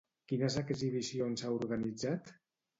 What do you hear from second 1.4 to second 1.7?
ha